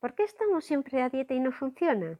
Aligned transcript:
¿Por 0.00 0.14
qué 0.14 0.22
estamos 0.22 0.64
siempre 0.64 1.02
a 1.02 1.10
dieta 1.10 1.34
y 1.34 1.40
no 1.40 1.52
funciona? 1.52 2.18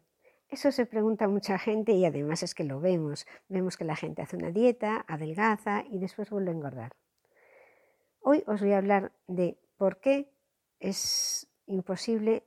Eso 0.50 0.70
se 0.70 0.84
pregunta 0.84 1.28
mucha 1.28 1.58
gente 1.58 1.92
y 1.92 2.04
además 2.04 2.42
es 2.42 2.54
que 2.54 2.64
lo 2.64 2.78
vemos. 2.78 3.26
Vemos 3.48 3.78
que 3.78 3.86
la 3.86 3.96
gente 3.96 4.20
hace 4.20 4.36
una 4.36 4.50
dieta, 4.50 5.02
adelgaza 5.08 5.84
y 5.88 5.98
después 5.98 6.28
vuelve 6.28 6.50
a 6.50 6.54
engordar. 6.54 6.92
Hoy 8.20 8.44
os 8.46 8.60
voy 8.60 8.72
a 8.72 8.78
hablar 8.78 9.12
de 9.28 9.58
por 9.78 9.98
qué 9.98 10.30
es 10.78 11.48
imposible 11.64 12.44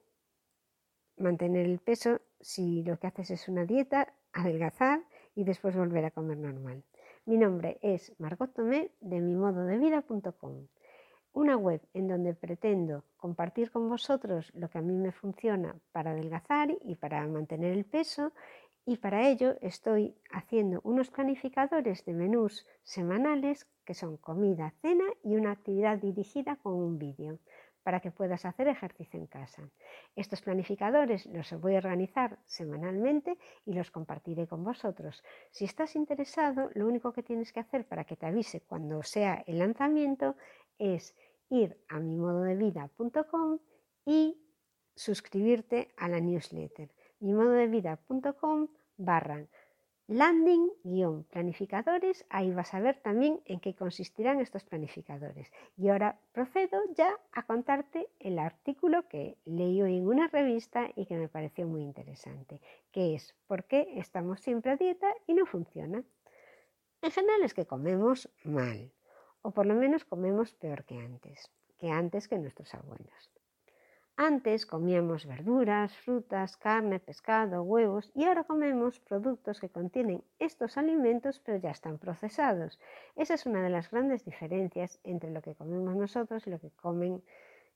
mantener 1.18 1.66
el 1.66 1.80
peso 1.80 2.22
si 2.40 2.84
lo 2.84 3.00
que 3.00 3.08
haces 3.08 3.32
es 3.32 3.48
una 3.48 3.66
dieta, 3.66 4.14
adelgazar 4.34 5.04
y 5.34 5.46
después 5.46 5.76
volver 5.76 6.06
a 6.06 6.12
comer 6.12 6.38
normal. 6.38 6.84
Mi 7.26 7.38
nombre 7.38 7.80
es 7.82 8.14
Margot 8.20 8.54
Tomé 8.54 8.92
de 9.02 9.20
mimododevida.com 9.20 10.68
una 11.34 11.58
web 11.58 11.82
en 11.94 12.08
donde 12.08 12.34
pretendo 12.34 13.04
compartir 13.18 13.72
con 13.72 13.90
vosotros 13.90 14.52
lo 14.54 14.70
que 14.70 14.78
a 14.78 14.82
mí 14.82 14.96
me 14.98 15.12
funciona 15.12 15.76
para 15.91 16.12
adelgazar 16.12 16.70
y 16.82 16.96
para 16.96 17.26
mantener 17.28 17.74
el 17.74 17.86
peso 17.86 18.32
y 18.86 18.98
para 18.98 19.28
ello 19.30 19.55
estoy 19.62 20.16
haciendo 20.32 20.82
unos 20.84 21.10
planificadores 21.10 22.05
de 22.05 22.14
menús 22.14 22.68
semanales 22.84 23.68
que 23.86 23.94
son 23.94 24.18
comida, 24.18 24.74
cena 24.82 25.05
y 25.24 25.36
una 25.36 25.52
actividad 25.52 25.98
dirigida 25.98 26.58
con 26.58 26.74
un 26.74 27.00
vídeo 27.00 27.40
para 27.84 28.00
que 28.00 28.12
puedas 28.12 28.46
hacer 28.46 28.68
ejercicio 28.68 29.20
en 29.20 29.27
casa. 29.27 29.70
Estos 30.16 30.41
planificadores 30.41 31.26
los 31.27 31.52
voy 31.60 31.76
a 31.76 31.80
organizar 31.80 32.40
semanalmente 32.46 33.38
y 33.66 33.74
los 33.74 33.91
compartiré 33.91 34.48
con 34.48 34.63
vosotros. 34.63 35.24
Si 35.52 35.66
estás 35.66 35.96
interesado, 35.96 36.70
lo 36.74 36.88
único 36.88 37.12
que 37.12 37.24
tienes 37.24 37.52
que 37.52 37.60
hacer 37.60 37.86
para 37.86 38.05
que 38.05 38.16
te 38.16 38.26
avise 38.26 38.62
cuando 38.62 39.04
sea 39.04 39.44
el 39.48 39.60
lanzamiento 39.60 40.36
es 40.80 41.16
ir 41.50 41.78
a 41.88 42.00
mimododevida.com 42.00 43.60
y 44.06 44.38
suscribirte 44.96 45.94
a 45.98 46.10
la 46.10 46.20
newsletter 46.20 46.90
mimododevida.com 47.20 48.68
barra 48.98 49.48
landing-planificadores. 50.08 52.26
Ahí 52.30 52.52
vas 52.52 52.74
a 52.74 52.80
ver 52.82 53.00
también 53.02 53.41
en 53.46 53.60
qué 53.60 53.76
consistirán 53.76 54.40
estos 54.40 54.63
planificadores. 54.63 55.52
Y 55.77 55.90
ahora 55.90 56.18
procedo 56.34 56.80
ya 56.96 57.20
a 57.32 57.44
contarte 57.44 58.10
el 58.20 58.40
artículo 58.40 59.07
que 59.07 59.38
leí 59.46 59.80
hoy 59.82 59.98
en 59.98 60.07
una 60.07 60.28
revista 60.28 60.90
y 60.96 61.05
que 61.05 61.16
me 61.16 61.30
pareció 61.30 61.68
muy 61.68 61.84
interesante, 61.84 62.60
que 62.91 63.16
es 63.16 63.35
¿por 63.48 63.63
qué 63.66 63.88
estamos 63.98 64.41
siempre 64.41 64.72
a 64.72 64.78
dieta 64.78 65.13
y 65.28 65.34
no 65.34 65.46
funciona? 65.46 66.03
En 67.02 67.12
general 67.12 67.44
es 67.44 67.53
que 67.53 67.66
comemos 67.66 68.30
mal 68.44 68.91
o 69.44 69.52
por 69.52 69.66
lo 69.68 69.75
menos 69.75 70.06
comemos 70.06 70.53
peor 70.53 70.84
que 70.86 70.97
antes, 70.97 71.52
que 71.78 71.91
antes 71.91 72.28
que 72.28 72.40
nuestros 72.40 72.74
abuelos. 72.74 73.31
Antes 74.16 74.68
comíamos 74.68 75.25
verduras, 75.25 75.97
frutas, 75.97 76.56
carne, 76.56 77.00
pescado, 77.00 77.63
huevos 77.63 78.12
y 78.13 78.25
ahora 78.25 78.44
comemos 78.44 79.00
productos 79.00 79.59
que 79.59 79.69
contienen 79.69 80.24
estos 80.38 80.78
alimentos 80.78 81.40
pero 81.40 81.58
ya 81.58 81.72
están 81.72 81.97
procesados. 81.97 82.80
Esa 83.16 83.34
es 83.34 83.47
una 83.47 83.63
de 83.63 83.72
las 83.72 83.90
grandes 83.90 84.24
diferencias 84.24 85.00
entre 85.03 85.31
lo 85.31 85.41
que 85.41 85.56
comemos 85.56 85.96
nosotros 85.96 86.46
y 86.46 86.52
lo 86.52 86.59
que 86.59 86.69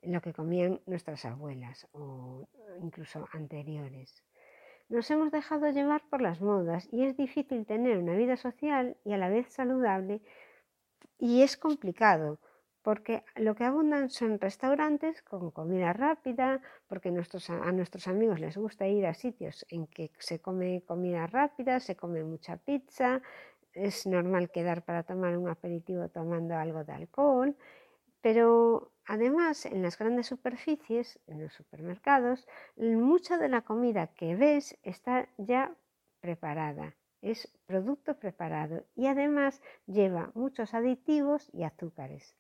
lo 0.04 0.22
que 0.22 0.34
comían 0.34 0.80
nuestras 0.86 1.26
abuelas 1.26 1.88
o 1.94 2.48
incluso 2.82 3.28
anteriores. 3.32 4.24
Nos 4.90 5.10
hemos 5.10 5.32
dejado 5.32 5.70
llevar 5.72 6.04
por 6.10 6.22
las 6.22 6.40
modas 6.40 6.88
y 6.94 7.04
es 7.04 7.18
difícil 7.18 7.66
tener 7.66 7.98
una 7.98 8.14
vida 8.14 8.38
social 8.38 8.96
y 9.04 9.14
a 9.14 9.18
la 9.18 9.28
vez 9.28 9.52
saludable 9.52 10.22
y 11.18 11.42
es 11.42 11.58
complicado 11.58 12.40
porque 12.88 13.26
lo 13.36 13.54
que 13.54 13.66
abundan 13.66 14.10
son 14.10 14.40
restaurantes 14.40 15.22
con 15.22 15.52
comida 15.52 15.92
rápida, 15.92 16.62
porque 16.88 17.10
a 17.10 17.72
nuestros 17.74 18.08
amigos 18.08 18.40
les 18.40 18.56
gusta 18.56 18.88
ir 18.88 19.06
a 19.06 19.14
sitios 19.14 19.66
en 19.68 19.88
que 19.88 20.12
se 20.20 20.40
come 20.40 20.84
comida 20.88 21.28
rápida, 21.28 21.82
se 21.82 21.98
come 21.98 22.24
mucha 22.24 22.56
pizza, 22.56 23.22
es 23.74 24.08
normal 24.08 24.50
quedar 24.52 24.86
para 24.86 25.04
tomar 25.04 25.38
un 25.38 25.50
aperitivo 25.50 26.08
tomando 26.08 26.56
algo 26.56 26.86
de 26.86 26.94
alcohol, 26.94 27.58
pero 28.22 28.94
además 29.06 29.66
en 29.66 29.82
las 29.82 29.98
grandes 29.98 30.28
superficies, 30.28 31.20
en 31.28 31.44
los 31.44 31.52
supermercados, 31.52 32.48
mucha 32.78 33.38
de 33.38 33.50
la 33.50 33.64
comida 33.64 34.08
que 34.08 34.38
ves 34.38 34.78
está 34.84 35.28
ya 35.38 35.76
preparada 36.22 36.96
es 37.22 37.52
producto 37.66 38.18
preparado 38.20 38.86
y 38.96 39.08
además 39.08 39.62
lleva 39.86 40.32
muchos 40.34 40.74
aditivos 40.74 41.50
y 41.54 41.64
azúcares. 41.64 42.36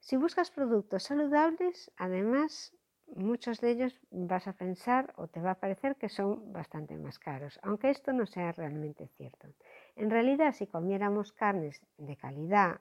Si 0.00 0.16
buscas 0.16 0.50
productos 0.50 1.02
saludables, 1.02 1.90
además 1.96 2.72
muchos 3.14 3.60
de 3.60 3.70
ellos 3.70 4.00
vas 4.10 4.46
a 4.46 4.52
pensar 4.52 5.12
o 5.16 5.28
te 5.28 5.40
va 5.40 5.52
a 5.52 5.60
parecer 5.60 5.96
que 5.96 6.08
son 6.08 6.52
bastante 6.52 6.96
más 6.96 7.18
caros, 7.18 7.58
aunque 7.62 7.90
esto 7.90 8.12
no 8.12 8.26
sea 8.26 8.52
realmente 8.52 9.08
cierto. 9.08 9.48
En 9.96 10.10
realidad, 10.10 10.52
si 10.52 10.66
comiéramos 10.66 11.32
carnes 11.32 11.80
de 11.96 12.16
calidad 12.16 12.80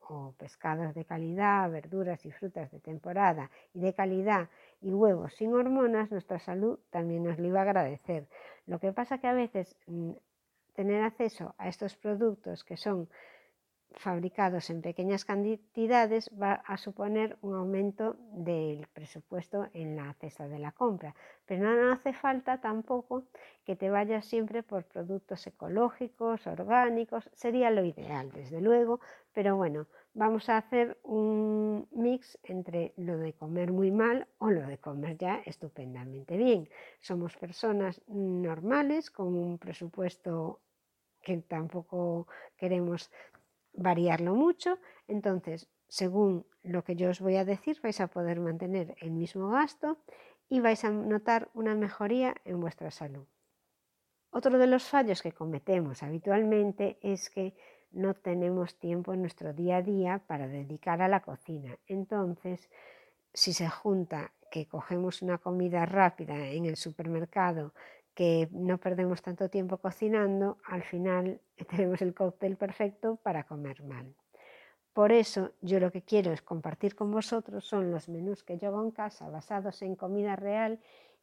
o 0.00 0.34
pescados 0.38 0.94
de 0.94 1.04
calidad, 1.04 1.70
verduras 1.70 2.24
y 2.26 2.32
frutas 2.32 2.70
de 2.72 2.80
temporada 2.80 3.50
y 3.72 3.80
de 3.80 3.94
calidad 3.94 4.48
y 4.80 4.92
huevos 4.92 5.34
sin 5.34 5.54
hormonas, 5.54 6.10
nuestra 6.10 6.40
salud 6.40 6.80
también 6.90 7.24
nos 7.24 7.38
lo 7.38 7.46
iba 7.46 7.60
a 7.60 7.62
agradecer. 7.62 8.26
Lo 8.66 8.80
que 8.80 8.92
pasa 8.92 9.18
que 9.18 9.28
a 9.28 9.32
veces 9.32 9.76
mm, 9.86 10.12
tener 10.74 11.02
acceso 11.02 11.54
a 11.58 11.68
estos 11.68 11.96
productos 11.96 12.64
que 12.64 12.76
son 12.76 13.08
fabricados 13.96 14.70
en 14.70 14.82
pequeñas 14.82 15.24
cantidades 15.24 16.30
va 16.40 16.52
a 16.52 16.76
suponer 16.76 17.36
un 17.42 17.54
aumento 17.54 18.16
del 18.32 18.86
presupuesto 18.92 19.68
en 19.72 19.96
la 19.96 20.14
cesta 20.14 20.48
de 20.48 20.58
la 20.58 20.72
compra. 20.72 21.14
Pero 21.44 21.74
no 21.74 21.92
hace 21.92 22.12
falta 22.12 22.60
tampoco 22.60 23.24
que 23.64 23.76
te 23.76 23.90
vayas 23.90 24.26
siempre 24.26 24.62
por 24.62 24.84
productos 24.84 25.46
ecológicos, 25.46 26.46
orgánicos, 26.46 27.28
sería 27.32 27.70
lo 27.70 27.84
ideal, 27.84 28.30
desde 28.32 28.60
luego, 28.60 29.00
pero 29.32 29.56
bueno, 29.56 29.86
vamos 30.14 30.48
a 30.48 30.56
hacer 30.56 30.98
un 31.02 31.88
mix 31.92 32.38
entre 32.42 32.92
lo 32.96 33.16
de 33.16 33.32
comer 33.32 33.72
muy 33.72 33.90
mal 33.90 34.26
o 34.38 34.50
lo 34.50 34.66
de 34.66 34.78
comer 34.78 35.16
ya 35.16 35.40
estupendamente 35.44 36.36
bien. 36.36 36.68
Somos 37.00 37.36
personas 37.36 38.02
normales 38.08 39.10
con 39.10 39.34
un 39.34 39.58
presupuesto 39.58 40.60
que 41.22 41.36
tampoco 41.38 42.26
queremos 42.56 43.10
variarlo 43.72 44.34
mucho. 44.34 44.78
Entonces, 45.06 45.68
según 45.88 46.46
lo 46.62 46.84
que 46.84 46.96
yo 46.96 47.10
os 47.10 47.20
voy 47.20 47.36
a 47.36 47.44
decir, 47.44 47.80
vais 47.82 48.00
a 48.00 48.08
poder 48.08 48.40
mantener 48.40 48.96
el 49.00 49.10
mismo 49.10 49.50
gasto 49.50 49.98
y 50.48 50.60
vais 50.60 50.84
a 50.84 50.90
notar 50.90 51.50
una 51.54 51.74
mejoría 51.74 52.34
en 52.44 52.60
vuestra 52.60 52.90
salud. 52.90 53.26
Otro 54.32 54.58
de 54.58 54.66
los 54.66 54.84
fallos 54.84 55.22
que 55.22 55.32
cometemos 55.32 56.02
habitualmente 56.02 56.98
es 57.02 57.30
que 57.30 57.54
no 57.92 58.14
tenemos 58.14 58.78
tiempo 58.78 59.12
en 59.12 59.20
nuestro 59.20 59.52
día 59.52 59.78
a 59.78 59.82
día 59.82 60.22
para 60.26 60.48
dedicar 60.48 61.02
a 61.02 61.08
la 61.08 61.20
cocina. 61.20 61.78
Entonces, 61.86 62.70
si 63.32 63.52
se 63.52 63.68
junta 63.68 64.32
que 64.50 64.66
cogemos 64.66 65.22
una 65.22 65.38
comida 65.38 65.86
rápida 65.86 66.48
en 66.48 66.66
el 66.66 66.76
supermercado 66.76 67.72
que 68.14 68.48
no 68.52 68.78
perdemos 68.78 69.22
tanto 69.22 69.48
tiempo 69.48 69.78
cocinando, 69.78 70.58
al 70.64 70.82
final 70.82 71.40
tenemos 71.70 72.02
el 72.02 72.14
cóctel 72.14 72.56
perfecto 72.56 73.16
para 73.16 73.44
comer 73.44 73.82
mal. 73.82 74.14
Por 74.92 75.12
eso 75.12 75.52
yo 75.60 75.78
lo 75.78 75.92
que 75.92 76.02
quiero 76.02 76.32
es 76.32 76.42
compartir 76.42 76.96
con 76.96 77.12
vosotros 77.12 77.64
son 77.64 77.92
los 77.92 78.08
menús 78.08 78.42
que 78.42 78.58
yo 78.58 78.68
hago 78.68 78.82
en 78.82 78.90
casa 78.90 79.30
basados 79.30 79.82
en 79.82 79.94
comida 79.94 80.34
real 80.34 80.80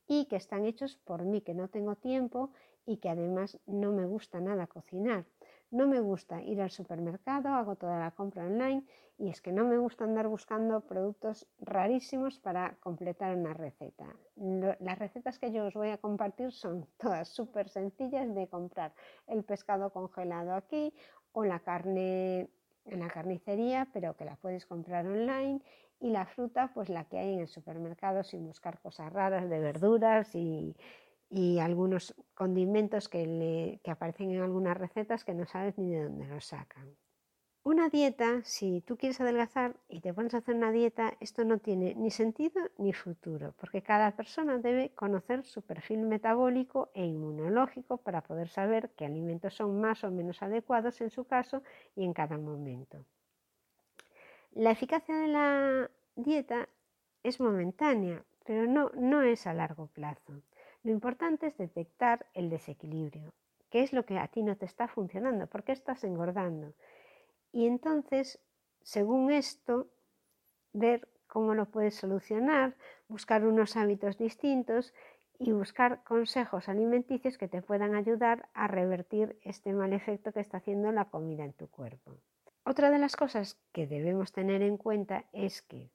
y 0.08 0.26
que 0.26 0.38
están 0.38 0.66
hechos 0.66 0.98
por 1.04 1.26
mí, 1.26 1.42
que 1.42 1.54
no 1.54 1.68
tengo 1.68 1.96
tiempo 1.96 2.52
y 2.86 2.98
que 2.98 3.10
además 3.10 3.60
no 3.66 3.92
me 3.92 4.06
gusta 4.06 4.40
nada 4.40 4.68
cocinar. 4.68 5.26
No 5.70 5.86
me 5.86 6.00
gusta 6.00 6.42
ir 6.42 6.62
al 6.62 6.72
supermercado, 6.72 7.50
hago 7.50 7.76
toda 7.76 8.00
la 8.00 8.12
compra 8.12 8.46
online 8.46 8.86
y 9.18 9.30
es 9.30 9.42
que 9.42 9.52
no 9.52 9.66
me 9.66 9.78
gusta 9.78 10.06
andar 10.06 10.30
buscando 10.30 10.80
productos 10.80 11.46
rarísimos 11.60 12.40
para 12.40 12.78
completar 12.80 13.36
una 13.36 13.54
receta. 13.54 14.06
Las 14.80 14.98
recetas 14.98 15.40
que 15.40 15.52
yo 15.52 15.66
os 15.66 15.74
voy 15.74 15.90
a 15.90 15.98
compartir 15.98 16.54
son 16.54 16.88
todas 16.98 17.28
súper 17.28 17.68
sencillas 17.68 18.34
de 18.34 18.48
comprar 18.48 18.94
el 19.28 19.44
pescado 19.44 19.90
congelado 19.92 20.54
aquí 20.54 20.94
o 21.34 21.44
la 21.44 21.60
carne 21.60 22.50
en 22.86 23.00
la 23.00 23.10
carnicería, 23.10 23.90
pero 23.92 24.16
que 24.16 24.24
la 24.24 24.38
puedes 24.38 24.66
comprar 24.66 25.06
online 25.06 25.62
y 26.00 26.12
la 26.12 26.26
fruta, 26.26 26.72
pues 26.74 26.88
la 26.88 27.04
que 27.04 27.20
hay 27.20 27.34
en 27.34 27.40
el 27.42 27.48
supermercado 27.50 28.24
sin 28.24 28.46
buscar 28.46 28.80
cosas 28.80 29.12
raras 29.12 29.50
de 29.50 29.60
verduras 29.60 30.34
y, 30.34 30.78
y 31.30 31.60
algunos 31.60 32.16
condimentos 32.34 33.10
que, 33.10 33.80
aparecen 33.86 34.32
en 34.32 34.42
algunas 34.42 34.78
recetas 34.78 35.24
que 35.24 35.34
no 35.34 35.46
sabes 35.46 35.78
ni 35.78 35.92
de 35.92 36.04
dónde 36.04 36.28
los 36.28 36.46
sacan. 36.46 36.96
Una 37.64 37.90
dieta, 37.90 38.42
si 38.46 38.80
tú 38.80 38.96
quieres 38.96 39.20
adelgazar 39.20 39.76
y 39.90 40.00
te 40.00 40.14
pones 40.14 40.34
a 40.34 40.38
hacer 40.38 40.56
una 40.56 40.72
dieta, 40.72 41.14
esto 41.20 41.44
no 41.44 41.58
tiene 41.58 41.96
ni 41.96 42.12
sentido 42.12 42.62
ni 42.78 42.94
futuro, 42.94 43.54
porque 43.60 43.82
cada 43.82 44.16
persona 44.16 44.58
debe 44.58 44.92
conocer 44.96 45.44
su 45.44 45.62
perfil 45.64 46.04
metabólico 46.04 46.92
e 46.94 47.06
inmunológico 47.06 47.98
para 47.98 48.22
poder 48.22 48.48
saber 48.48 48.92
qué 48.96 49.06
alimentos 49.06 49.54
son 49.54 49.82
más 49.82 50.06
o 50.06 50.12
menos 50.12 50.42
adecuados 50.42 51.02
en 51.02 51.10
su 51.10 51.26
caso 51.26 51.62
y 51.94 52.06
en 52.06 52.14
cada 52.14 52.38
momento. 52.38 53.04
La 54.54 54.72
eficacia 54.72 55.16
de 55.18 55.28
la 55.28 55.92
dieta 56.16 56.70
es 57.22 57.42
momentánea, 57.42 58.24
pero 58.46 58.66
no, 58.66 58.92
no 58.96 59.24
es 59.24 59.46
a 59.46 59.54
largo 59.54 59.88
plazo. 59.88 60.42
Lo 60.88 60.94
importante 60.94 61.48
es 61.48 61.58
detectar 61.58 62.28
el 62.34 62.50
desequilibrio, 62.50 63.34
qué 63.70 63.84
es 63.84 63.92
lo 63.92 64.06
que 64.06 64.20
a 64.20 64.30
ti 64.30 64.42
no 64.42 64.56
te 64.56 64.64
está 64.64 64.88
funcionando, 64.88 65.46
por 65.48 65.66
qué 65.66 65.74
estás 65.74 66.06
engordando. 66.06 66.76
Y 67.52 67.68
entonces, 67.68 68.40
según 68.84 69.30
esto, 69.30 69.90
ver 70.72 71.10
cómo 71.28 71.56
lo 71.56 71.66
puedes 71.66 71.96
solucionar, 71.96 72.78
buscar 73.10 73.46
unos 73.46 73.76
hábitos 73.76 74.18
distintos 74.18 74.94
y 75.38 75.52
buscar 75.52 76.06
consejos 76.06 76.70
alimenticios 76.70 77.38
que 77.38 77.50
te 77.50 77.62
puedan 77.62 77.94
ayudar 77.94 78.48
a 78.54 78.70
revertir 78.70 79.38
este 79.44 79.74
mal 79.74 79.92
efecto 79.92 80.32
que 80.32 80.40
está 80.40 80.60
haciendo 80.60 80.94
la 80.94 81.10
comida 81.10 81.44
en 81.44 81.52
tu 81.52 81.68
cuerpo. 81.68 82.16
Otra 82.64 82.92
de 82.92 82.98
las 82.98 83.18
cosas 83.18 83.60
que 83.74 83.88
debemos 83.88 84.32
tener 84.32 84.62
en 84.62 84.78
cuenta 84.78 85.26
es 85.34 85.62
que 85.62 85.92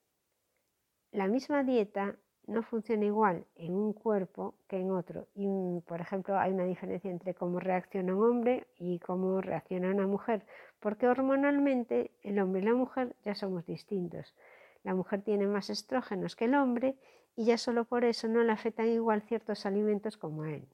la 1.13 1.29
misma 1.29 1.65
dieta 1.65 2.19
no 2.47 2.63
funciona 2.63 3.05
igual 3.05 3.45
en 3.57 3.75
un 3.75 3.93
cuerpo 3.93 4.55
que 4.69 4.79
en 4.79 4.91
otro. 4.91 5.29
Y, 5.35 5.81
por 5.87 6.01
ejemplo, 6.01 6.39
hay 6.39 6.53
una 6.53 6.65
diferencia 6.65 7.11
entre 7.11 7.35
cómo 7.35 7.61
reacciona 7.61 8.15
un 8.15 8.25
hombre 8.25 8.67
y 8.79 8.99
cómo 8.99 9.41
reacciona 9.41 9.91
una 9.91 10.07
mujer, 10.07 10.45
porque 10.81 11.09
hormonalmente 11.09 12.11
el 12.23 12.39
hombre 12.39 12.63
y 12.63 12.65
la 12.65 12.75
mujer 12.75 13.17
ya 13.25 13.35
somos 13.35 13.67
distintos. 13.67 14.35
La 14.83 14.95
mujer 14.95 15.23
tiene 15.23 15.47
más 15.47 15.71
estrógenos 15.71 16.37
que 16.37 16.47
el 16.47 16.55
hombre 16.55 16.97
y 17.37 17.45
ya 17.45 17.59
solo 17.59 17.85
por 17.85 18.05
eso 18.05 18.29
no 18.29 18.43
le 18.43 18.53
afectan 18.53 18.89
igual 18.89 19.23
ciertos 19.23 19.65
alimentos 19.65 20.17
como 20.17 20.43
a 20.43 20.51
él. 20.51 20.69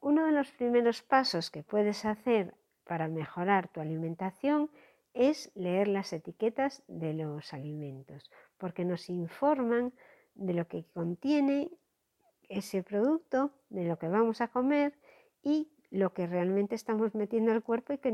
Uno 0.00 0.26
de 0.26 0.32
los 0.32 0.50
primeros 0.52 1.02
pasos 1.02 1.50
que 1.50 1.62
puedes 1.62 2.04
hacer 2.04 2.54
para 2.84 3.08
mejorar 3.08 3.68
tu 3.68 3.80
alimentación 3.80 4.70
es 5.12 5.50
leer 5.54 5.88
las 5.88 6.12
etiquetas 6.12 6.82
de 6.88 7.14
los 7.14 7.52
alimentos, 7.52 8.30
porque 8.58 8.84
nos 8.84 9.08
informan 9.08 9.92
de 10.40 10.54
lo 10.54 10.66
que 10.66 10.84
contiene 10.92 11.70
ese 12.48 12.82
producto, 12.82 13.52
de 13.68 13.84
lo 13.84 13.98
que 13.98 14.08
vamos 14.08 14.40
a 14.40 14.48
comer 14.48 14.94
y 15.42 15.68
lo 15.90 16.12
que 16.12 16.26
realmente 16.26 16.74
estamos 16.74 17.14
metiendo 17.14 17.52
al 17.52 17.62
cuerpo 17.62 17.92
y 17.92 17.98
que 17.98 18.10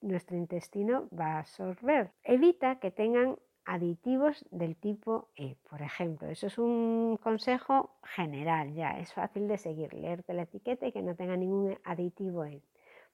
nuestro 0.00 0.36
intestino 0.36 1.08
va 1.18 1.36
a 1.36 1.38
absorber. 1.40 2.12
Evita 2.22 2.78
que 2.78 2.90
tengan 2.90 3.36
aditivos 3.64 4.44
del 4.50 4.76
tipo 4.76 5.30
E, 5.36 5.56
por 5.70 5.80
ejemplo. 5.80 6.28
Eso 6.28 6.48
es 6.48 6.58
un 6.58 7.18
consejo 7.22 7.96
general, 8.02 8.74
ya 8.74 8.98
es 8.98 9.12
fácil 9.14 9.48
de 9.48 9.56
seguir, 9.56 9.94
leerte 9.94 10.34
la 10.34 10.42
etiqueta 10.42 10.86
y 10.86 10.92
que 10.92 11.02
no 11.02 11.16
tenga 11.16 11.36
ningún 11.36 11.78
aditivo 11.82 12.44
E, 12.44 12.62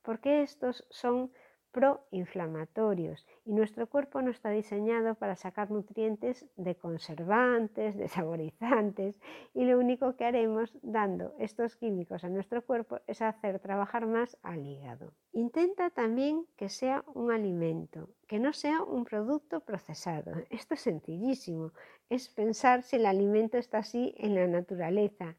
porque 0.02 0.42
estos 0.42 0.84
son 0.90 1.30
proinflamatorios 1.72 3.26
y 3.44 3.52
nuestro 3.52 3.88
cuerpo 3.88 4.22
no 4.22 4.30
está 4.30 4.50
diseñado 4.50 5.14
para 5.14 5.36
sacar 5.36 5.70
nutrientes 5.70 6.46
de 6.56 6.74
conservantes, 6.74 7.96
de 7.96 8.08
saborizantes 8.08 9.20
y 9.54 9.64
lo 9.64 9.78
único 9.78 10.16
que 10.16 10.24
haremos 10.24 10.76
dando 10.82 11.34
estos 11.38 11.76
químicos 11.76 12.24
a 12.24 12.28
nuestro 12.28 12.64
cuerpo 12.64 12.98
es 13.06 13.22
hacer 13.22 13.60
trabajar 13.60 14.06
más 14.06 14.36
al 14.42 14.66
hígado. 14.66 15.12
Intenta 15.32 15.90
también 15.90 16.46
que 16.56 16.68
sea 16.68 17.04
un 17.14 17.30
alimento, 17.30 18.10
que 18.26 18.40
no 18.40 18.52
sea 18.52 18.82
un 18.82 19.04
producto 19.04 19.60
procesado. 19.60 20.32
Esto 20.50 20.74
es 20.74 20.80
sencillísimo, 20.80 21.72
es 22.08 22.28
pensar 22.28 22.82
si 22.82 22.96
el 22.96 23.06
alimento 23.06 23.58
está 23.58 23.78
así 23.78 24.14
en 24.18 24.34
la 24.34 24.46
naturaleza. 24.46 25.36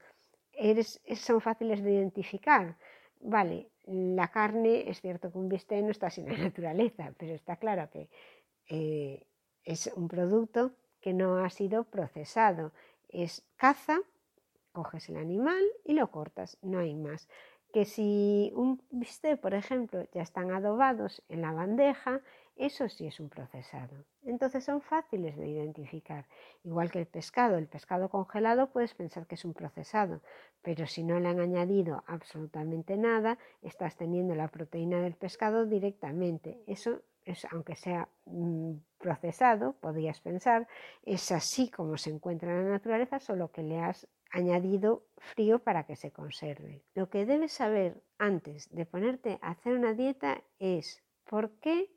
son 1.15 1.41
fáciles 1.41 1.83
de 1.83 1.91
identificar. 1.93 2.77
Vale, 3.19 3.70
la 3.85 4.29
carne, 4.29 4.89
es 4.89 5.01
cierto 5.01 5.31
que 5.31 5.37
un 5.37 5.49
bistec 5.49 5.83
no 5.83 5.91
está 5.91 6.09
sin 6.09 6.27
la 6.27 6.37
naturaleza, 6.49 7.13
pero 7.17 7.33
está 7.33 7.55
claro 7.57 7.89
que 7.89 8.09
eh, 8.69 9.27
es 9.63 9.91
un 9.95 10.07
producto 10.07 10.73
que 10.99 11.13
no 11.13 11.43
ha 11.43 11.49
sido 11.49 11.83
procesado. 11.83 12.71
Es 13.09 13.43
caza, 13.57 13.99
coges 14.71 15.09
el 15.09 15.17
animal 15.17 15.63
y 15.83 15.93
lo 15.93 16.11
cortas, 16.11 16.57
no 16.61 16.79
hay 16.79 16.95
más. 16.95 17.27
Que 17.73 17.85
si 17.85 18.51
un 18.55 18.81
bistec, 18.89 19.39
por 19.39 19.53
ejemplo, 19.53 20.05
ya 20.13 20.21
están 20.21 20.51
adobados 20.51 21.23
en 21.29 21.41
la 21.41 21.51
bandeja, 21.51 22.21
eso 22.61 22.87
sí 22.89 23.07
es 23.07 23.19
un 23.19 23.27
procesado. 23.27 24.05
Entonces 24.23 24.63
son 24.63 24.81
fáciles 24.81 25.35
de 25.35 25.47
identificar. 25.47 26.27
Igual 26.63 26.91
que 26.91 26.99
el 26.99 27.07
pescado. 27.07 27.57
El 27.57 27.67
pescado 27.67 28.07
congelado 28.07 28.69
puedes 28.69 28.93
pensar 28.93 29.25
que 29.25 29.33
es 29.33 29.45
un 29.45 29.55
procesado, 29.55 30.21
pero 30.61 30.85
si 30.85 31.03
no 31.03 31.19
le 31.19 31.27
han 31.27 31.39
añadido 31.39 32.03
absolutamente 32.05 32.97
nada, 32.97 33.39
estás 33.63 33.97
teniendo 33.97 34.35
la 34.35 34.47
proteína 34.47 35.01
del 35.01 35.15
pescado 35.15 35.65
directamente. 35.65 36.61
Eso 36.67 37.01
es, 37.25 37.47
aunque 37.51 37.75
sea 37.75 38.09
mm, 38.25 38.73
procesado, 38.99 39.73
podrías 39.73 40.21
pensar, 40.21 40.67
es 41.03 41.31
así 41.31 41.71
como 41.71 41.97
se 41.97 42.11
encuentra 42.11 42.51
en 42.51 42.65
la 42.65 42.71
naturaleza, 42.73 43.19
solo 43.19 43.51
que 43.51 43.63
le 43.63 43.79
has 43.79 44.07
añadido 44.29 45.03
frío 45.17 45.57
para 45.57 45.87
que 45.87 45.95
se 45.95 46.11
conserve. 46.11 46.83
Lo 46.93 47.09
que 47.09 47.25
debes 47.25 47.53
saber 47.53 48.03
antes 48.19 48.69
de 48.69 48.85
ponerte 48.85 49.39
a 49.41 49.49
hacer 49.49 49.73
una 49.73 49.95
dieta 49.95 50.43
es 50.59 51.01
por 51.25 51.49
qué 51.59 51.89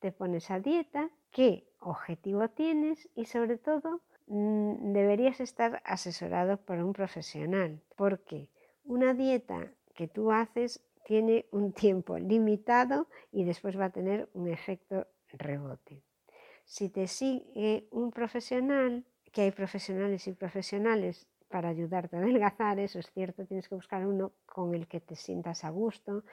te 0.00 0.12
pones 0.12 0.50
a 0.50 0.60
dieta, 0.60 1.10
qué 1.30 1.66
objetivo 1.80 2.48
tienes 2.48 3.08
y 3.14 3.24
sobre 3.26 3.58
todo 3.58 4.00
mm, 4.26 4.92
deberías 4.92 5.40
estar 5.40 5.82
asesorado 5.84 6.58
por 6.58 6.78
un 6.78 6.92
profesional, 6.92 7.80
porque 7.96 8.48
una 8.84 9.14
dieta 9.14 9.72
que 9.94 10.08
tú 10.08 10.32
haces 10.32 10.84
tiene 11.04 11.46
un 11.50 11.72
tiempo 11.84 12.18
limitado 12.18 13.08
y 13.32 13.44
después 13.44 13.78
va 13.78 13.86
a 13.86 13.90
tener 13.90 14.28
un 14.34 14.48
efecto 14.48 15.06
rebote. 15.32 16.02
Si 16.64 16.90
te 16.90 17.06
sigue 17.06 17.88
un 17.90 18.10
profesional, 18.10 19.04
que 19.32 19.42
hay 19.42 19.50
profesionales 19.50 20.26
y 20.26 20.32
profesionales 20.32 21.26
para 21.48 21.70
ayudarte 21.70 22.16
a 22.16 22.20
adelgazar, 22.22 22.78
eso 22.78 22.98
es 22.98 23.10
cierto, 23.12 23.46
tienes 23.46 23.68
que 23.68 23.74
buscar 23.74 24.06
uno 24.06 24.32
con 24.46 24.74
el 24.74 24.86
que 24.86 25.00
te 25.00 25.16
sientas 25.16 25.64
a 25.64 25.70
gusto, 25.70 26.24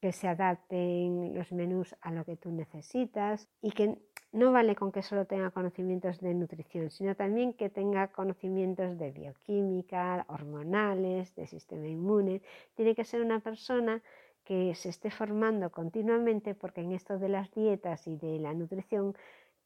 que 0.00 0.12
se 0.12 0.28
adapten 0.28 1.34
los 1.34 1.52
menús 1.52 1.94
a 2.00 2.12
lo 2.12 2.24
que 2.24 2.36
tú 2.36 2.50
necesitas 2.50 3.48
y 3.60 3.72
que 3.72 3.98
no 4.32 4.50
vale 4.50 4.74
con 4.74 4.92
que 4.92 5.02
solo 5.02 5.26
tenga 5.26 5.50
conocimientos 5.50 6.20
de 6.20 6.34
nutrición, 6.34 6.90
sino 6.90 7.14
también 7.14 7.52
que 7.52 7.68
tenga 7.68 8.08
conocimientos 8.08 8.98
de 8.98 9.12
bioquímica, 9.12 10.24
hormonales, 10.28 11.34
de 11.34 11.46
sistema 11.46 11.86
inmune. 11.86 12.42
Tiene 12.74 12.94
que 12.94 13.04
ser 13.04 13.20
una 13.20 13.40
persona 13.40 14.02
que 14.44 14.74
se 14.74 14.88
esté 14.88 15.10
formando 15.10 15.70
continuamente 15.70 16.54
porque 16.54 16.80
en 16.80 16.92
esto 16.92 17.18
de 17.18 17.28
las 17.28 17.52
dietas 17.52 18.06
y 18.06 18.16
de 18.16 18.38
la 18.38 18.54
nutrición 18.54 19.14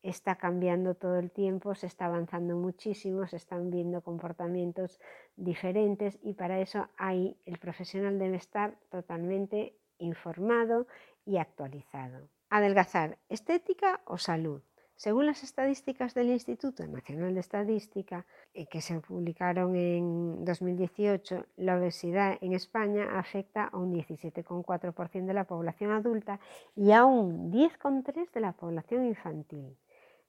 está 0.02 0.36
cambiando 0.36 0.94
todo 0.94 1.18
el 1.18 1.30
tiempo, 1.30 1.74
se 1.74 1.86
está 1.86 2.06
avanzando 2.06 2.56
muchísimo, 2.56 3.26
se 3.26 3.36
están 3.36 3.70
viendo 3.70 4.02
comportamientos 4.02 5.00
diferentes 5.36 6.18
y 6.22 6.34
para 6.34 6.60
eso 6.60 6.88
ahí 6.96 7.36
el 7.46 7.58
profesional 7.58 8.18
debe 8.18 8.36
estar 8.36 8.76
totalmente 8.90 9.74
informado 9.98 10.86
y 11.24 11.38
actualizado. 11.38 12.28
Adelgazar, 12.50 13.18
estética 13.28 14.00
o 14.04 14.18
salud. 14.18 14.62
Según 14.96 15.26
las 15.26 15.42
estadísticas 15.42 16.14
del 16.14 16.30
Instituto 16.30 16.86
Nacional 16.86 17.34
de 17.34 17.40
Estadística, 17.40 18.24
eh, 18.54 18.66
que 18.66 18.80
se 18.80 18.98
publicaron 19.00 19.76
en 19.76 20.42
2018, 20.42 21.44
la 21.58 21.76
obesidad 21.76 22.38
en 22.40 22.54
España 22.54 23.18
afecta 23.18 23.64
a 23.64 23.76
un 23.76 23.92
17,4% 23.92 25.26
de 25.26 25.34
la 25.34 25.44
población 25.44 25.90
adulta 25.90 26.40
y 26.74 26.92
a 26.92 27.04
un 27.04 27.52
10,3% 27.52 28.32
de 28.32 28.40
la 28.40 28.52
población 28.52 29.04
infantil. 29.04 29.76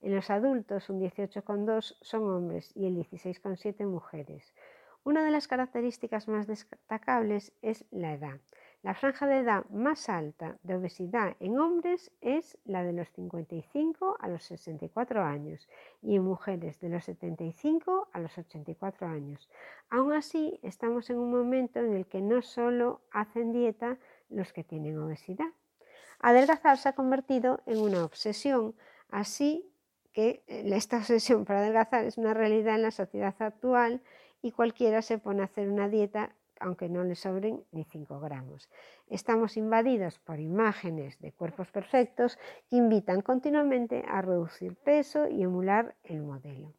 En 0.01 0.13
los 0.13 0.29
adultos, 0.29 0.89
un 0.89 0.99
18,2% 0.99 1.95
son 2.01 2.29
hombres 2.29 2.71
y 2.75 2.87
el 2.87 2.97
16,7% 2.97 3.87
mujeres. 3.87 4.53
Una 5.05 5.23
de 5.23 5.31
las 5.31 5.47
características 5.47 6.27
más 6.27 6.45
destacables 6.45 7.53
es 7.61 7.85
la 7.91 8.11
edad. 8.11 8.41
La 8.83 8.93
franja 8.93 9.25
de 9.25 9.39
edad 9.39 9.65
más 9.69 10.07
alta 10.07 10.57
de 10.61 10.75
obesidad 10.75 11.35
en 11.39 11.59
hombres 11.59 12.11
es 12.21 12.57
la 12.63 12.83
de 12.83 12.93
los 12.93 13.09
55 13.09 14.17
a 14.19 14.27
los 14.27 14.43
64 14.43 15.23
años 15.23 15.67
y 16.01 16.15
en 16.15 16.23
mujeres 16.23 16.79
de 16.79 16.89
los 16.89 17.03
75 17.05 18.09
a 18.13 18.19
los 18.19 18.37
84 18.37 19.07
años. 19.07 19.49
Aún 19.89 20.13
así, 20.13 20.59
estamos 20.61 21.09
en 21.09 21.17
un 21.17 21.31
momento 21.31 21.79
en 21.79 21.93
el 21.95 22.05
que 22.05 22.21
no 22.21 22.41
solo 22.41 23.01
hacen 23.11 23.51
dieta 23.51 23.97
los 24.29 24.53
que 24.53 24.63
tienen 24.63 24.99
obesidad. 24.99 25.47
Adelgazar 26.19 26.77
se 26.77 26.89
ha 26.89 26.93
convertido 26.93 27.61
en 27.65 27.79
una 27.79 28.05
obsesión, 28.05 28.75
así 29.09 29.71
que 30.13 30.43
eh, 30.47 30.63
esta 30.73 30.97
obsesión 30.99 31.45
para 31.45 31.59
adelgazar 31.59 32.05
es 32.05 32.17
una 32.17 32.33
realidad 32.33 32.75
en 32.75 32.83
la 32.83 32.91
sociedad 32.91 33.35
actual 33.39 34.01
y 34.41 34.51
cualquiera 34.51 35.01
se 35.01 35.17
pone 35.17 35.41
a 35.41 35.45
hacer 35.45 35.69
una 35.69 35.89
dieta 35.89 36.35
aunque 36.59 36.89
no 36.89 37.03
le 37.03 37.15
sobren 37.15 37.63
ni 37.71 37.83
5 37.83 38.19
gramos. 38.19 38.69
Estamos 39.07 39.57
invadidos 39.57 40.19
por 40.19 40.39
imágenes 40.39 41.19
de 41.19 41.31
cuerpos 41.31 41.71
perfectos 41.71 42.37
que 42.69 42.75
invitan 42.77 43.21
continuamente 43.21 44.03
a 44.07 44.21
reducir 44.21 44.75
peso 44.75 45.27
y 45.27 45.43
emular 45.43 45.95
el 46.03 46.21
modelo. 46.21 46.73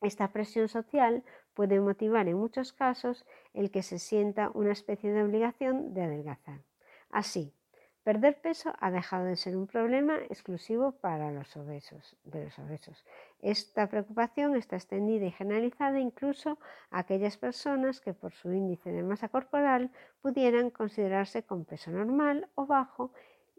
Esta 0.00 0.32
presión 0.32 0.68
social 0.68 1.24
puede 1.54 1.80
motivar 1.80 2.28
en 2.28 2.36
muchos 2.36 2.72
casos 2.72 3.24
el 3.54 3.70
que 3.70 3.82
se 3.82 3.98
sienta 3.98 4.50
una 4.54 4.72
especie 4.72 5.12
de 5.12 5.22
obligación 5.22 5.94
de 5.94 6.02
adelgazar. 6.02 6.60
Así, 7.08 7.54
Perder 8.04 8.38
peso 8.38 8.74
ha 8.80 8.90
dejado 8.90 9.24
de 9.24 9.34
ser 9.34 9.56
un 9.56 9.66
problema 9.66 10.18
exclusivo 10.28 10.92
para 10.92 11.32
los 11.32 11.56
obesos, 11.56 12.16
de 12.24 12.44
los 12.44 12.58
obesos. 12.58 13.02
Esta 13.40 13.88
preocupación 13.88 14.56
está 14.56 14.76
extendida 14.76 15.24
y 15.24 15.30
generalizada 15.30 15.98
incluso 15.98 16.58
a 16.90 16.98
aquellas 16.98 17.38
personas 17.38 18.02
que 18.02 18.12
por 18.12 18.34
su 18.34 18.52
índice 18.52 18.92
de 18.92 19.02
masa 19.02 19.30
corporal 19.30 19.90
pudieran 20.20 20.68
considerarse 20.68 21.44
con 21.44 21.64
peso 21.64 21.90
normal 21.90 22.46
o 22.56 22.66
bajo 22.66 23.10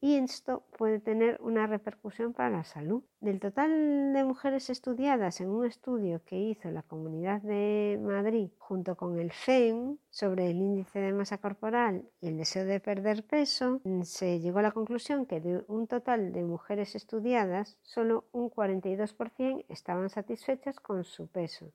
y 0.01 0.15
esto 0.17 0.65
puede 0.77 0.99
tener 0.99 1.39
una 1.41 1.67
repercusión 1.67 2.33
para 2.33 2.49
la 2.49 2.63
salud. 2.63 3.03
Del 3.21 3.39
total 3.39 4.13
de 4.13 4.23
mujeres 4.23 4.69
estudiadas 4.69 5.41
en 5.41 5.49
un 5.49 5.65
estudio 5.65 6.21
que 6.25 6.37
hizo 6.37 6.69
la 6.69 6.83
Comunidad 6.83 7.41
de 7.41 7.99
Madrid 8.01 8.49
junto 8.57 8.95
con 8.95 9.17
el 9.19 9.31
FEM 9.31 9.97
sobre 10.09 10.51
el 10.51 10.57
índice 10.57 10.99
de 10.99 11.13
masa 11.13 11.37
corporal 11.39 12.03
y 12.21 12.27
el 12.27 12.37
deseo 12.37 12.65
de 12.65 12.79
perder 12.79 13.25
peso, 13.25 13.81
se 14.03 14.39
llegó 14.39 14.59
a 14.59 14.63
la 14.63 14.71
conclusión 14.71 15.25
que 15.25 15.41
de 15.41 15.63
un 15.67 15.87
total 15.87 16.33
de 16.33 16.43
mujeres 16.43 16.95
estudiadas, 16.95 17.77
solo 17.81 18.25
un 18.31 18.49
42% 18.49 19.65
estaban 19.69 20.09
satisfechas 20.09 20.79
con 20.79 21.03
su 21.03 21.27
peso. 21.27 21.71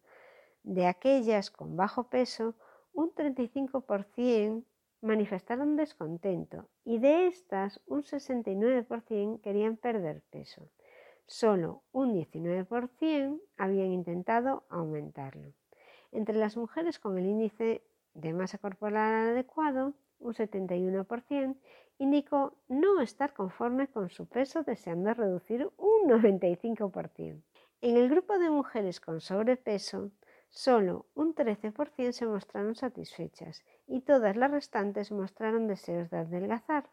De 0.62 0.86
aquellas 0.86 1.50
con 1.50 1.76
bajo 1.76 2.04
peso, 2.04 2.54
un 2.92 3.12
35% 3.14 4.64
manifestaron 5.02 5.76
descontento 5.76 6.68
y 6.84 6.98
de 6.98 7.26
estas 7.26 7.80
un 7.86 8.02
69% 8.02 9.40
querían 9.40 9.76
perder 9.76 10.22
peso. 10.30 10.68
Solo 11.26 11.82
un 11.92 12.12
19% 12.14 13.40
habían 13.56 13.92
intentado 13.92 14.64
aumentarlo. 14.68 15.52
Entre 16.12 16.34
las 16.34 16.56
mujeres 16.56 16.98
con 16.98 17.18
el 17.18 17.26
índice 17.26 17.82
de 18.14 18.32
masa 18.32 18.58
corporal 18.58 19.28
adecuado, 19.28 19.94
un 20.18 20.34
71% 20.34 21.56
indicó 21.98 22.54
no 22.68 23.00
estar 23.00 23.32
conforme 23.32 23.86
con 23.88 24.10
su 24.10 24.26
peso 24.26 24.62
deseando 24.64 25.14
reducir 25.14 25.70
un 25.76 26.08
95%. 26.08 27.42
En 27.82 27.96
el 27.96 28.08
grupo 28.10 28.38
de 28.38 28.50
mujeres 28.50 29.00
con 29.00 29.20
sobrepeso, 29.20 30.10
Solo 30.50 31.06
un 31.14 31.34
13% 31.34 32.12
se 32.12 32.26
mostraron 32.26 32.74
satisfechas 32.74 33.64
y 33.86 34.00
todas 34.00 34.36
las 34.36 34.50
restantes 34.50 35.12
mostraron 35.12 35.68
deseos 35.68 36.10
de 36.10 36.18
adelgazar. 36.18 36.90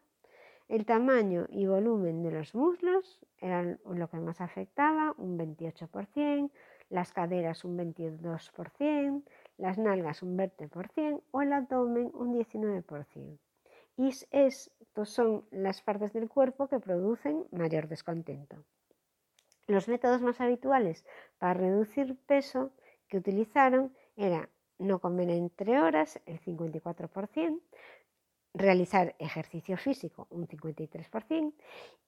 El 0.68 0.86
tamaño 0.86 1.46
y 1.50 1.66
volumen 1.66 2.22
de 2.22 2.30
los 2.30 2.54
muslos 2.54 3.20
eran 3.38 3.80
lo 3.84 4.08
que 4.08 4.18
más 4.18 4.40
afectaba, 4.40 5.14
un 5.18 5.38
28%, 5.38 6.50
las 6.88 7.12
caderas 7.12 7.64
un 7.64 7.76
22%, 7.78 9.22
las 9.56 9.76
nalgas 9.76 10.22
un 10.22 10.38
20% 10.38 11.22
o 11.30 11.42
el 11.42 11.52
abdomen 11.52 12.10
un 12.14 12.34
19%. 12.34 13.38
Y 13.96 14.14
estos 14.30 15.08
son 15.08 15.44
las 15.50 15.82
partes 15.82 16.12
del 16.12 16.28
cuerpo 16.28 16.68
que 16.68 16.78
producen 16.78 17.46
mayor 17.50 17.88
descontento. 17.88 18.62
Los 19.66 19.88
métodos 19.88 20.22
más 20.22 20.40
habituales 20.40 21.04
para 21.38 21.54
reducir 21.54 22.16
peso 22.26 22.72
que 23.08 23.18
utilizaron 23.18 23.92
era 24.16 24.48
no 24.78 25.00
comer 25.00 25.30
entre 25.30 25.80
horas, 25.80 26.20
el 26.26 26.40
54%, 26.40 27.60
realizar 28.54 29.14
ejercicio 29.18 29.76
físico, 29.76 30.26
un 30.30 30.46
53%, 30.46 31.52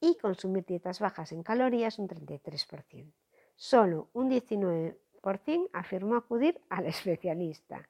y 0.00 0.16
consumir 0.16 0.64
dietas 0.64 1.00
bajas 1.00 1.33
en 1.33 1.42
calorías, 1.42 1.99
un 1.99 2.09
33%. 2.09 3.12
Solo 3.57 4.09
un 4.12 4.30
19% 4.30 4.97
afirmó 5.73 6.16
acudir 6.16 6.61
al 6.69 6.87
especialista. 6.87 7.88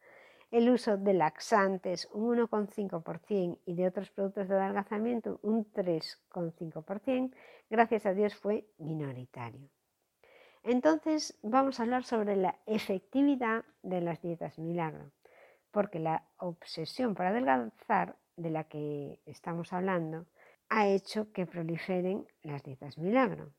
El 0.51 0.69
uso 0.69 0.97
de 0.97 1.15
laxantes, 1.15 2.09
un 2.13 2.37
1,5%, 2.37 3.59
y 3.67 3.75
de 3.75 3.87
otros 3.87 4.11
productos 4.11 4.49
de 4.49 4.57
adelgazamiento, 4.57 5.39
un 5.43 5.71
3,5%, 5.73 7.33
gracias 7.69 8.07
a 8.07 8.15
Dios 8.15 8.35
fue 8.35 8.67
minoritario. 8.79 9.71
Entonces 10.63 11.39
vamos 11.43 11.81
a 11.81 11.85
hablar 11.85 12.05
sobre 12.05 12.37
la 12.37 12.59
efectividad 12.67 13.65
de 13.83 14.01
las 14.01 14.21
dietas 14.21 14.59
milagro, 14.59 15.11
porque 15.71 15.99
la 15.99 16.25
obsesión 16.37 17.15
por 17.15 17.27
adelgazar 17.27 18.17
de 18.37 18.51
la 18.51 18.65
que 18.65 19.21
estamos 19.27 19.73
hablando 19.73 20.27
ha 20.69 20.87
hecho 20.87 21.33
que 21.33 21.47
proliferen 21.47 22.27
las 22.43 22.63
dietas 22.63 22.99
milagro. 22.99 23.53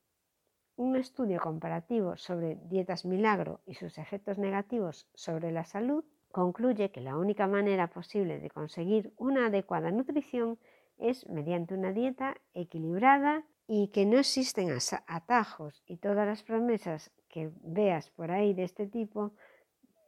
Un 0.75 0.96
estudio 0.96 1.39
comparativo 1.39 2.17
sobre 2.17 2.55
dietas 2.55 3.05
milagro 3.05 3.62
y 3.65 3.75
sus 3.75 3.98
efectos 3.98 4.38
negativos 4.38 5.08
sobre 5.13 5.51
la 5.51 5.65
salud 5.65 6.05
concluye 6.31 6.91
que 6.91 7.01
la 7.01 7.17
única 7.17 7.48
manera 7.48 7.88
posible 7.88 8.39
de 8.39 8.50
conseguir 8.50 9.13
una 9.17 9.48
adecuada 9.48 9.91
nutrición 9.91 10.58
es 10.98 11.27
mediante 11.27 11.74
una 11.74 11.91
dieta 11.91 12.38
equilibrada 12.53 13.43
y 13.68 13.88
que 13.89 14.06
no 14.06 14.18
existen 14.18 14.70
atajos 15.08 15.84
y 15.86 15.98
todas 15.98 16.27
las 16.27 16.44
promesas 16.44 17.12
que 17.30 17.51
veas 17.62 18.10
por 18.12 18.32
ahí 18.32 18.53
de 18.53 18.63
este 18.63 18.88
tipo 18.88 19.34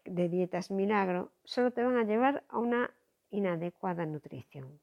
de 0.05 0.27
dietas 0.27 0.69
milagro 0.69 1.31
solo 1.45 1.71
te 1.71 1.83
van 1.83 1.97
a 1.97 2.03
llevar 2.03 2.43
a 2.49 2.59
una 2.59 2.91
inadecuada 3.29 4.05
nutrición. 4.05 4.79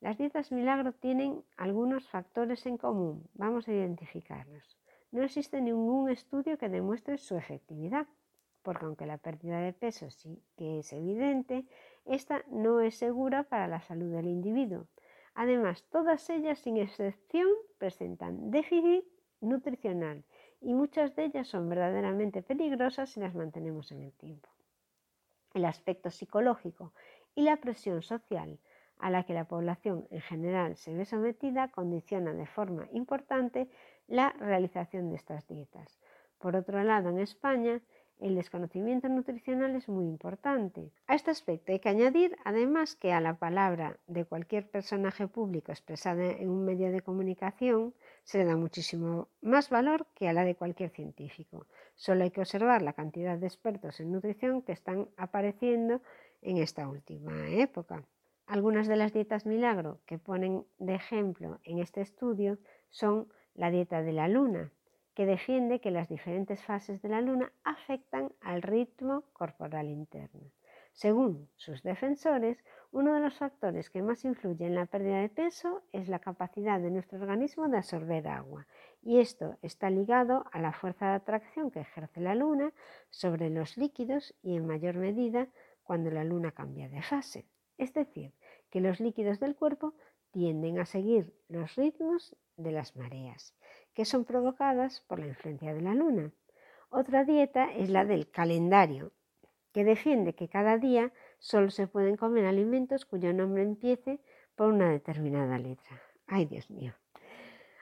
Las 0.00 0.18
dietas 0.18 0.52
milagro 0.52 0.92
tienen 0.92 1.42
algunos 1.56 2.08
factores 2.08 2.66
en 2.66 2.76
común, 2.76 3.28
vamos 3.34 3.66
a 3.66 3.72
identificarlos. 3.72 4.76
No 5.10 5.22
existe 5.22 5.60
ningún 5.60 6.10
estudio 6.10 6.58
que 6.58 6.68
demuestre 6.68 7.16
su 7.16 7.36
efectividad, 7.36 8.06
porque 8.62 8.84
aunque 8.84 9.06
la 9.06 9.18
pérdida 9.18 9.60
de 9.60 9.72
peso 9.72 10.10
sí 10.10 10.42
que 10.56 10.80
es 10.80 10.92
evidente, 10.92 11.64
esta 12.04 12.42
no 12.48 12.80
es 12.80 12.98
segura 12.98 13.44
para 13.44 13.68
la 13.68 13.80
salud 13.80 14.12
del 14.12 14.26
individuo, 14.26 14.86
Además, 15.36 15.84
todas 15.90 16.30
ellas, 16.30 16.58
sin 16.58 16.78
excepción, 16.78 17.46
presentan 17.76 18.50
déficit 18.50 19.04
nutricional 19.42 20.24
y 20.62 20.72
muchas 20.72 21.14
de 21.14 21.26
ellas 21.26 21.46
son 21.46 21.68
verdaderamente 21.68 22.42
peligrosas 22.42 23.10
si 23.10 23.20
las 23.20 23.34
mantenemos 23.34 23.92
en 23.92 24.02
el 24.02 24.12
tiempo. 24.14 24.48
El 25.52 25.66
aspecto 25.66 26.10
psicológico 26.10 26.94
y 27.34 27.42
la 27.42 27.58
presión 27.58 28.00
social 28.00 28.58
a 28.98 29.10
la 29.10 29.24
que 29.24 29.34
la 29.34 29.44
población 29.44 30.06
en 30.10 30.22
general 30.22 30.76
se 30.76 30.94
ve 30.94 31.04
sometida 31.04 31.68
condiciona 31.68 32.32
de 32.32 32.46
forma 32.46 32.88
importante 32.92 33.68
la 34.08 34.30
realización 34.38 35.10
de 35.10 35.16
estas 35.16 35.46
dietas. 35.46 36.00
Por 36.38 36.56
otro 36.56 36.82
lado, 36.82 37.10
en 37.10 37.18
España, 37.18 37.82
el 38.18 38.34
desconocimiento 38.34 39.08
nutricional 39.08 39.76
es 39.76 39.88
muy 39.88 40.06
importante. 40.06 40.90
A 41.06 41.14
este 41.14 41.30
aspecto 41.30 41.72
hay 41.72 41.80
que 41.80 41.88
añadir 41.88 42.36
además 42.44 42.96
que 42.96 43.12
a 43.12 43.20
la 43.20 43.34
palabra 43.34 43.98
de 44.06 44.24
cualquier 44.24 44.68
personaje 44.68 45.28
público 45.28 45.72
expresada 45.72 46.24
en 46.24 46.48
un 46.48 46.64
medio 46.64 46.90
de 46.90 47.02
comunicación 47.02 47.94
se 48.24 48.38
le 48.38 48.44
da 48.44 48.56
muchísimo 48.56 49.28
más 49.42 49.70
valor 49.70 50.06
que 50.14 50.28
a 50.28 50.32
la 50.32 50.44
de 50.44 50.54
cualquier 50.54 50.90
científico. 50.90 51.66
Solo 51.94 52.24
hay 52.24 52.30
que 52.30 52.40
observar 52.40 52.82
la 52.82 52.94
cantidad 52.94 53.38
de 53.38 53.46
expertos 53.46 54.00
en 54.00 54.12
nutrición 54.12 54.62
que 54.62 54.72
están 54.72 55.08
apareciendo 55.16 56.00
en 56.42 56.58
esta 56.58 56.88
última 56.88 57.48
época. 57.50 58.04
Algunas 58.46 58.86
de 58.86 58.96
las 58.96 59.12
dietas 59.12 59.44
milagro 59.44 59.98
que 60.06 60.18
ponen 60.18 60.64
de 60.78 60.94
ejemplo 60.94 61.58
en 61.64 61.78
este 61.80 62.00
estudio 62.00 62.58
son 62.90 63.28
la 63.54 63.70
dieta 63.70 64.02
de 64.02 64.12
la 64.12 64.28
luna, 64.28 64.70
que 65.16 65.24
defiende 65.24 65.80
que 65.80 65.90
las 65.90 66.10
diferentes 66.10 66.62
fases 66.62 67.00
de 67.00 67.08
la 67.08 67.22
luna 67.22 67.50
afectan 67.64 68.32
al 68.42 68.60
ritmo 68.60 69.24
corporal 69.32 69.88
interno. 69.88 70.52
Según 70.92 71.48
sus 71.56 71.82
defensores, 71.82 72.62
uno 72.92 73.14
de 73.14 73.20
los 73.20 73.34
factores 73.38 73.88
que 73.88 74.02
más 74.02 74.26
influye 74.26 74.66
en 74.66 74.74
la 74.74 74.84
pérdida 74.84 75.20
de 75.20 75.30
peso 75.30 75.82
es 75.92 76.08
la 76.08 76.18
capacidad 76.18 76.78
de 76.80 76.90
nuestro 76.90 77.18
organismo 77.18 77.66
de 77.68 77.78
absorber 77.78 78.28
agua, 78.28 78.66
y 79.00 79.18
esto 79.18 79.56
está 79.62 79.88
ligado 79.88 80.44
a 80.52 80.60
la 80.60 80.72
fuerza 80.72 81.06
de 81.06 81.14
atracción 81.14 81.70
que 81.70 81.80
ejerce 81.80 82.20
la 82.20 82.34
luna 82.34 82.74
sobre 83.08 83.48
los 83.48 83.78
líquidos 83.78 84.34
y 84.42 84.54
en 84.54 84.66
mayor 84.66 84.96
medida 84.96 85.48
cuando 85.82 86.10
la 86.10 86.24
luna 86.24 86.52
cambia 86.52 86.90
de 86.90 87.00
fase. 87.00 87.46
Es 87.78 87.94
decir, 87.94 88.34
que 88.68 88.82
los 88.82 89.00
líquidos 89.00 89.40
del 89.40 89.56
cuerpo 89.56 89.94
tienden 90.30 90.78
a 90.78 90.84
seguir 90.84 91.32
los 91.48 91.74
ritmos 91.74 92.36
de 92.58 92.72
las 92.72 92.96
mareas 92.96 93.54
que 93.96 94.04
son 94.04 94.26
provocadas 94.26 95.00
por 95.08 95.18
la 95.18 95.26
influencia 95.26 95.72
de 95.72 95.80
la 95.80 95.94
luna. 95.94 96.30
Otra 96.90 97.24
dieta 97.24 97.72
es 97.72 97.88
la 97.88 98.04
del 98.04 98.30
calendario, 98.30 99.12
que 99.72 99.84
defiende 99.84 100.34
que 100.34 100.50
cada 100.50 100.76
día 100.76 101.12
solo 101.38 101.70
se 101.70 101.86
pueden 101.86 102.18
comer 102.18 102.44
alimentos 102.44 103.06
cuyo 103.06 103.32
nombre 103.32 103.62
empiece 103.62 104.20
por 104.54 104.68
una 104.68 104.90
determinada 104.90 105.58
letra. 105.58 106.02
Ay, 106.26 106.44
Dios 106.44 106.70
mío. 106.70 106.92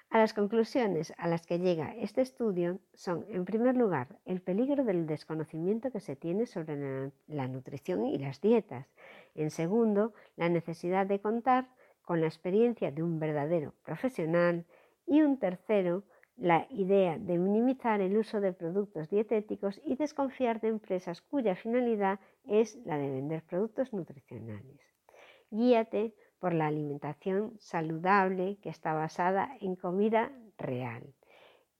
A 0.09 0.19
las 0.19 0.35
conclusiones 0.35 1.13
a 1.19 1.27
las 1.27 1.45
que 1.47 1.59
llega 1.59 1.97
este 1.97 2.21
estudio 2.21 2.79
son, 2.93 3.27
en 3.29 3.45
primer 3.45 3.77
lugar, 3.77 4.21
el 4.25 4.41
peligro 4.41 4.85
del 4.85 5.09
desconocimiento 5.09 5.91
que 5.91 5.99
se 5.99 6.15
tiene 6.15 6.47
sobre 6.47 7.11
la 7.27 7.49
nutrición 7.49 8.07
y 8.07 8.19
las 8.19 8.41
dietas. 8.41 8.87
En 9.35 9.51
segundo, 9.51 10.15
la 10.37 10.49
necesidad 10.49 11.07
de 11.07 11.21
contar 11.21 11.69
con 12.03 12.21
la 12.21 12.29
experiencia 12.29 12.93
de 12.93 13.03
un 13.03 13.19
verdadero 13.19 13.75
profesional 13.83 14.65
y 15.07 15.23
un 15.23 15.39
tercero, 15.39 16.05
la 16.37 16.67
idea 16.71 17.19
de 17.19 17.39
minimizar 17.39 18.01
el 18.01 18.17
uso 18.17 18.41
de 18.41 18.53
productos 18.53 19.09
dietéticos 19.09 19.81
y 19.85 19.97
desconfiar 19.97 20.61
de 20.61 20.69
empresas 20.69 21.23
cuya 21.23 21.55
finalidad 21.55 22.19
es 22.45 22.77
la 22.85 22.99
de 22.99 23.11
vender 23.11 23.43
productos 23.45 23.93
nutricionales. 23.93 24.81
Guíate 25.51 26.15
por 26.41 26.53
la 26.53 26.67
alimentación 26.67 27.57
saludable 27.61 28.59
que 28.61 28.69
está 28.69 28.93
basada 28.93 29.57
en 29.61 29.77
comida 29.77 30.33
real. 30.59 31.15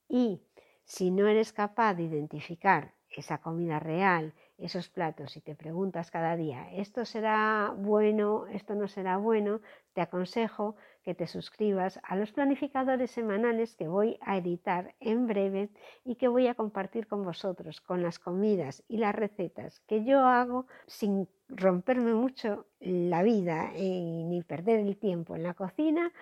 Y 0.09 0.41
si 0.85 1.11
no 1.11 1.27
eres 1.27 1.53
capaz 1.53 1.95
de 1.95 2.05
identificar 2.05 2.95
esa 3.11 3.39
comida 3.39 3.81
real, 3.81 4.35
esos 4.59 4.89
platos 4.89 5.37
y 5.37 5.41
te 5.41 5.55
preguntas 5.55 6.11
cada 6.11 6.37
día, 6.37 6.73
¿esto 6.73 7.05
será 7.05 7.75
bueno? 7.77 8.47
¿Esto 8.47 8.75
no 8.75 8.87
será 8.87 9.17
bueno? 9.17 9.61
Te 9.95 10.01
aconsejo 10.01 10.77
que 11.03 11.15
te 11.15 11.27
suscribas 11.27 12.01
a 12.03 12.17
los 12.17 12.33
planificadores 12.33 13.11
semanales 13.11 13.75
que 13.75 13.89
voy 13.89 14.19
a 14.21 14.39
editar 14.39 14.95
en 15.01 15.27
breve 15.27 15.71
y 16.05 16.15
que 16.15 16.29
voy 16.29 16.47
a 16.47 16.55
compartir 16.55 17.07
con 17.07 17.25
vosotros, 17.25 17.81
con 17.81 18.03
las 18.03 18.19
comidas 18.19 18.85
y 18.89 18.99
las 18.99 19.15
recetas 19.15 19.81
que 19.81 20.05
yo 20.05 20.21
hago 20.21 20.67
sin 20.87 21.29
romperme 21.49 22.15
mucho 22.15 22.67
la 22.81 23.23
vida 23.23 23.77
y 23.77 24.25
ni 24.25 24.43
perder 24.43 24.81
el 24.81 24.97
tiempo 24.97 25.37
en 25.37 25.43
la 25.43 25.55
cocina 25.55 26.13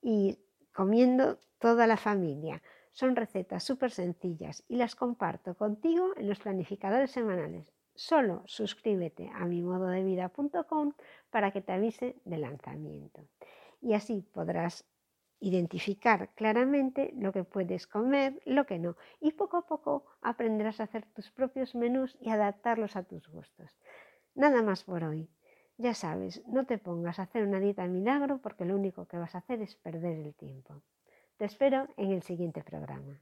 y 0.00 0.38
comiendo 0.72 1.38
toda 1.58 1.86
la 1.86 1.96
familia. 1.96 2.62
Son 2.90 3.16
recetas 3.16 3.64
súper 3.64 3.90
sencillas 3.90 4.64
y 4.68 4.76
las 4.76 4.94
comparto 4.94 5.54
contigo 5.54 6.12
en 6.16 6.28
los 6.28 6.40
planificadores 6.40 7.10
semanales. 7.10 7.72
Solo 7.94 8.42
suscríbete 8.46 9.30
a 9.34 9.44
mimododevida.com 9.44 10.92
para 11.30 11.50
que 11.50 11.60
te 11.60 11.72
avise 11.72 12.16
del 12.24 12.42
lanzamiento. 12.42 13.28
Y 13.80 13.94
así 13.94 14.22
podrás 14.32 14.84
identificar 15.40 16.30
claramente 16.34 17.12
lo 17.16 17.32
que 17.32 17.44
puedes 17.44 17.86
comer, 17.86 18.40
lo 18.46 18.64
que 18.64 18.78
no. 18.78 18.96
Y 19.20 19.32
poco 19.32 19.56
a 19.56 19.66
poco 19.66 20.06
aprenderás 20.22 20.80
a 20.80 20.84
hacer 20.84 21.04
tus 21.06 21.30
propios 21.30 21.74
menús 21.74 22.16
y 22.20 22.30
adaptarlos 22.30 22.96
a 22.96 23.02
tus 23.02 23.28
gustos. 23.28 23.70
Nada 24.34 24.62
más 24.62 24.84
por 24.84 25.02
hoy. 25.04 25.28
Ya 25.78 25.94
sabes, 25.94 26.42
no 26.46 26.64
te 26.64 26.78
pongas 26.78 27.18
a 27.18 27.22
hacer 27.22 27.42
una 27.42 27.58
dieta 27.58 27.86
milagro 27.86 28.38
porque 28.38 28.64
lo 28.64 28.76
único 28.76 29.06
que 29.06 29.16
vas 29.18 29.34
a 29.34 29.38
hacer 29.38 29.60
es 29.62 29.74
perder 29.74 30.18
el 30.18 30.34
tiempo. 30.34 30.82
Te 31.36 31.44
espero 31.44 31.88
en 31.96 32.12
el 32.12 32.22
siguiente 32.22 32.62
programa. 32.62 33.20